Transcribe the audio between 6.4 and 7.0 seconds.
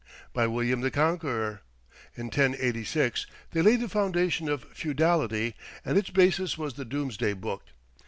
was the